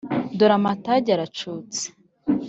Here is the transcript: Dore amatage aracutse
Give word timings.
Dore 0.37 0.53
amatage 0.59 1.09
aracutse 1.15 1.83